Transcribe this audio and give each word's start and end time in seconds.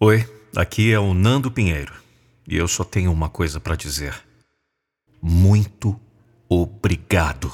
Oi, 0.00 0.24
aqui 0.54 0.92
é 0.92 1.00
o 1.00 1.12
Nando 1.12 1.50
Pinheiro 1.50 1.92
e 2.46 2.56
eu 2.56 2.68
só 2.68 2.84
tenho 2.84 3.10
uma 3.10 3.28
coisa 3.28 3.58
para 3.58 3.74
dizer. 3.74 4.14
Muito 5.20 5.98
obrigado. 6.48 7.50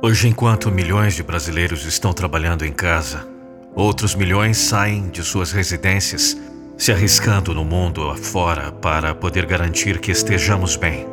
Hoje, 0.00 0.28
enquanto 0.28 0.70
milhões 0.70 1.14
de 1.14 1.24
brasileiros 1.24 1.84
estão 1.84 2.12
trabalhando 2.12 2.64
em 2.64 2.72
casa, 2.72 3.26
outros 3.74 4.14
milhões 4.14 4.56
saem 4.56 5.08
de 5.08 5.24
suas 5.24 5.50
residências, 5.50 6.40
se 6.78 6.92
arriscando 6.92 7.52
no 7.52 7.64
mundo 7.64 8.08
afora 8.08 8.70
para 8.70 9.16
poder 9.16 9.46
garantir 9.46 9.98
que 9.98 10.12
estejamos 10.12 10.76
bem. 10.76 11.08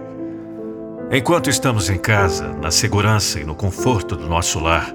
Enquanto 1.11 1.49
estamos 1.49 1.89
em 1.89 1.97
casa, 1.97 2.53
na 2.53 2.69
segurança 2.69 3.39
e 3.39 3.43
no 3.43 3.55
conforto 3.55 4.15
do 4.15 4.29
nosso 4.29 4.59
lar, 4.59 4.93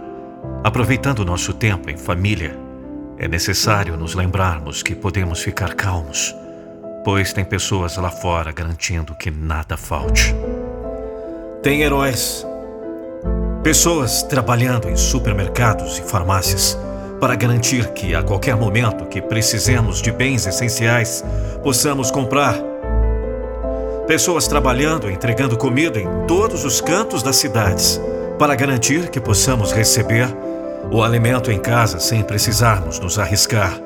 aproveitando 0.62 1.24
nosso 1.24 1.52
tempo 1.52 1.90
em 1.90 1.96
família, 1.96 2.67
é 3.18 3.26
necessário 3.26 3.96
nos 3.96 4.14
lembrarmos 4.14 4.82
que 4.82 4.94
podemos 4.94 5.40
ficar 5.40 5.74
calmos, 5.74 6.34
pois 7.04 7.32
tem 7.32 7.44
pessoas 7.44 7.96
lá 7.96 8.10
fora 8.10 8.52
garantindo 8.52 9.14
que 9.14 9.30
nada 9.30 9.76
falte. 9.76 10.34
Tem 11.60 11.82
heróis, 11.82 12.46
pessoas 13.64 14.22
trabalhando 14.22 14.88
em 14.88 14.96
supermercados 14.96 15.98
e 15.98 16.02
farmácias 16.02 16.78
para 17.20 17.34
garantir 17.34 17.88
que 17.88 18.14
a 18.14 18.22
qualquer 18.22 18.54
momento 18.54 19.06
que 19.06 19.20
precisemos 19.20 20.00
de 20.00 20.12
bens 20.12 20.46
essenciais 20.46 21.24
possamos 21.64 22.12
comprar. 22.12 22.54
Pessoas 24.06 24.46
trabalhando, 24.46 25.10
entregando 25.10 25.58
comida 25.58 25.98
em 25.98 26.08
todos 26.28 26.64
os 26.64 26.80
cantos 26.80 27.22
das 27.22 27.36
cidades 27.36 28.00
para 28.38 28.54
garantir 28.54 29.10
que 29.10 29.20
possamos 29.20 29.72
receber 29.72 30.28
o 30.90 31.02
alimento 31.02 31.50
em 31.50 31.58
casa 31.58 32.00
sem 32.00 32.22
precisarmos 32.22 32.98
nos 32.98 33.18
arriscar. 33.18 33.78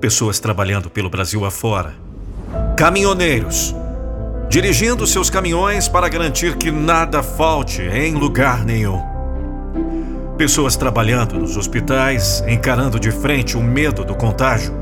Pessoas 0.00 0.38
trabalhando 0.38 0.88
pelo 0.88 1.10
Brasil 1.10 1.44
afora. 1.44 1.94
Caminhoneiros 2.76 3.74
dirigindo 4.48 5.06
seus 5.06 5.30
caminhões 5.30 5.88
para 5.88 6.08
garantir 6.08 6.56
que 6.56 6.70
nada 6.70 7.22
falte 7.22 7.82
em 7.82 8.14
lugar 8.14 8.64
nenhum. 8.64 9.02
Pessoas 10.36 10.76
trabalhando 10.76 11.38
nos 11.38 11.56
hospitais, 11.56 12.44
encarando 12.46 13.00
de 13.00 13.10
frente 13.10 13.56
o 13.56 13.62
medo 13.62 14.04
do 14.04 14.14
contágio, 14.14 14.72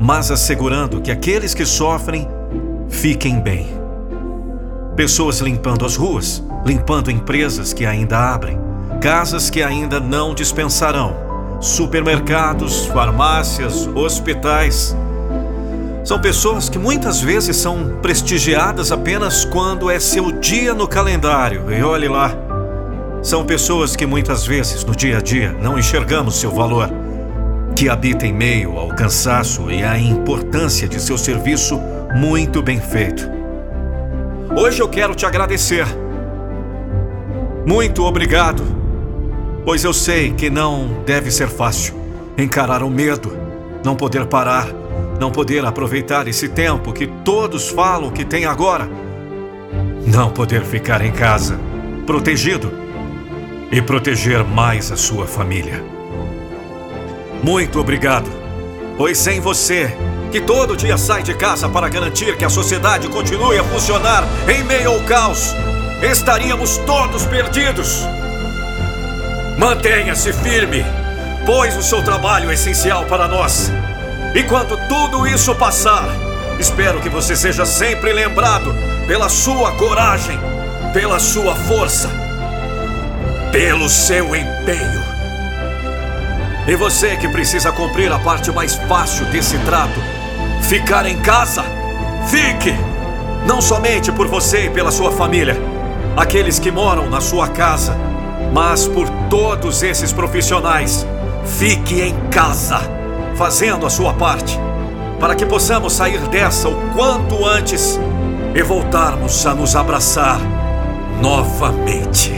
mas 0.00 0.30
assegurando 0.30 1.00
que 1.00 1.12
aqueles 1.12 1.54
que 1.54 1.64
sofrem 1.64 2.26
fiquem 2.88 3.40
bem. 3.40 3.68
Pessoas 4.96 5.38
limpando 5.40 5.84
as 5.84 5.94
ruas, 5.94 6.42
limpando 6.64 7.10
empresas 7.10 7.72
que 7.72 7.86
ainda 7.86 8.18
abrem, 8.18 8.58
casas 9.00 9.48
que 9.48 9.62
ainda 9.62 9.98
não 9.98 10.34
dispensarão, 10.34 11.16
supermercados, 11.58 12.84
farmácias, 12.86 13.86
hospitais. 13.94 14.94
São 16.04 16.20
pessoas 16.20 16.68
que 16.68 16.78
muitas 16.78 17.20
vezes 17.20 17.56
são 17.56 17.98
prestigiadas 18.02 18.92
apenas 18.92 19.44
quando 19.44 19.90
é 19.90 19.98
seu 19.98 20.30
dia 20.32 20.74
no 20.74 20.86
calendário, 20.86 21.72
e 21.72 21.82
olhe 21.82 22.08
lá. 22.08 22.34
São 23.22 23.44
pessoas 23.44 23.96
que 23.96 24.04
muitas 24.04 24.46
vezes 24.46 24.84
no 24.84 24.94
dia 24.94 25.16
a 25.16 25.20
dia 25.22 25.56
não 25.62 25.78
enxergamos 25.78 26.38
seu 26.38 26.50
valor, 26.50 26.90
que 27.74 27.88
habitam 27.88 28.28
em 28.28 28.34
meio 28.34 28.78
ao 28.78 28.88
cansaço 28.88 29.70
e 29.70 29.82
à 29.82 29.98
importância 29.98 30.86
de 30.86 31.00
seu 31.00 31.16
serviço 31.16 31.80
muito 32.14 32.62
bem 32.62 32.80
feito. 32.80 33.30
Hoje 34.54 34.82
eu 34.82 34.88
quero 34.88 35.14
te 35.14 35.24
agradecer. 35.24 35.86
Muito 37.64 38.04
obrigado 38.04 38.79
Pois 39.64 39.84
eu 39.84 39.92
sei 39.92 40.32
que 40.32 40.48
não 40.48 41.02
deve 41.04 41.30
ser 41.30 41.48
fácil 41.48 41.94
encarar 42.36 42.82
o 42.82 42.90
medo, 42.90 43.36
não 43.84 43.94
poder 43.94 44.26
parar, 44.26 44.66
não 45.20 45.30
poder 45.30 45.64
aproveitar 45.64 46.26
esse 46.26 46.48
tempo 46.48 46.92
que 46.92 47.06
todos 47.06 47.68
falam 47.68 48.10
que 48.10 48.24
tem 48.24 48.46
agora, 48.46 48.88
não 50.06 50.30
poder 50.30 50.64
ficar 50.64 51.04
em 51.04 51.12
casa, 51.12 51.58
protegido 52.06 52.72
e 53.70 53.82
proteger 53.82 54.42
mais 54.44 54.90
a 54.90 54.96
sua 54.96 55.26
família. 55.26 55.84
Muito 57.42 57.78
obrigado, 57.78 58.30
pois 58.96 59.18
sem 59.18 59.40
você, 59.40 59.94
que 60.32 60.40
todo 60.40 60.76
dia 60.76 60.96
sai 60.96 61.22
de 61.22 61.34
casa 61.34 61.68
para 61.68 61.88
garantir 61.88 62.36
que 62.36 62.44
a 62.44 62.50
sociedade 62.50 63.08
continue 63.08 63.58
a 63.58 63.64
funcionar 63.64 64.24
em 64.48 64.64
meio 64.64 64.90
ao 64.90 65.00
caos, 65.00 65.54
estaríamos 66.02 66.78
todos 66.78 67.26
perdidos. 67.26 68.06
Mantenha-se 69.60 70.32
firme, 70.32 70.82
pois 71.44 71.76
o 71.76 71.82
seu 71.82 72.02
trabalho 72.02 72.50
é 72.50 72.54
essencial 72.54 73.04
para 73.04 73.28
nós. 73.28 73.70
E 74.34 74.42
quando 74.44 74.74
tudo 74.88 75.26
isso 75.26 75.54
passar, 75.54 76.08
espero 76.58 76.98
que 76.98 77.10
você 77.10 77.36
seja 77.36 77.66
sempre 77.66 78.10
lembrado 78.10 78.74
pela 79.06 79.28
sua 79.28 79.72
coragem, 79.72 80.40
pela 80.94 81.18
sua 81.18 81.54
força, 81.54 82.08
pelo 83.52 83.86
seu 83.90 84.34
empenho. 84.34 85.04
E 86.66 86.74
você 86.74 87.18
que 87.18 87.28
precisa 87.28 87.70
cumprir 87.70 88.10
a 88.10 88.18
parte 88.18 88.50
mais 88.50 88.76
fácil 88.88 89.26
desse 89.26 89.58
trato, 89.58 90.00
ficar 90.62 91.04
em 91.04 91.18
casa, 91.20 91.62
fique! 92.30 92.74
Não 93.46 93.60
somente 93.60 94.10
por 94.10 94.26
você 94.26 94.64
e 94.64 94.70
pela 94.70 94.90
sua 94.90 95.12
família, 95.12 95.54
aqueles 96.16 96.58
que 96.58 96.70
moram 96.70 97.10
na 97.10 97.20
sua 97.20 97.46
casa 97.48 97.94
mas 98.52 98.88
por 98.88 99.08
todos 99.28 99.82
esses 99.82 100.12
profissionais, 100.12 101.06
fique 101.44 102.00
em 102.00 102.14
casa, 102.30 102.80
fazendo 103.36 103.86
a 103.86 103.90
sua 103.90 104.12
parte, 104.14 104.58
para 105.18 105.34
que 105.34 105.46
possamos 105.46 105.92
sair 105.92 106.20
dessa 106.28 106.68
o 106.68 106.92
quanto 106.94 107.44
antes 107.44 107.98
e 108.54 108.62
voltarmos 108.62 109.46
a 109.46 109.54
nos 109.54 109.76
abraçar 109.76 110.40
novamente. 111.20 112.32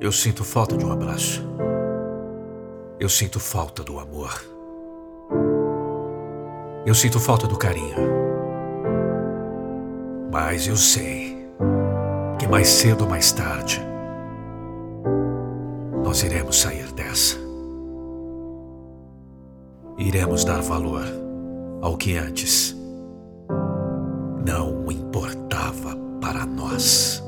Eu 0.00 0.10
sinto 0.10 0.44
falta 0.44 0.76
de 0.76 0.84
um 0.84 0.92
abraço. 0.92 1.42
Eu 2.98 3.08
sinto 3.08 3.40
falta 3.40 3.82
do 3.82 3.98
amor. 3.98 4.61
Eu 6.84 6.94
sinto 6.94 7.20
falta 7.20 7.46
do 7.46 7.56
carinho. 7.56 7.94
Mas 10.32 10.66
eu 10.66 10.76
sei 10.76 11.46
que 12.38 12.48
mais 12.48 12.66
cedo 12.66 13.04
ou 13.04 13.10
mais 13.10 13.30
tarde 13.30 13.80
nós 16.02 16.24
iremos 16.24 16.60
sair 16.60 16.90
dessa. 16.92 17.36
Iremos 19.96 20.44
dar 20.44 20.60
valor 20.60 21.04
ao 21.80 21.96
que 21.96 22.16
antes 22.16 22.76
não 24.44 24.90
importava 24.90 25.96
para 26.20 26.44
nós. 26.44 27.22